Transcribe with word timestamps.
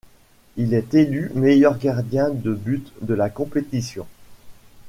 Il 0.57 0.73
est 0.73 0.95
élu 0.95 1.29
meilleur 1.35 1.77
gardien 1.77 2.31
de 2.31 2.55
but 2.55 2.87
de 3.03 3.13
la 3.13 3.29
compétition. 3.29 4.07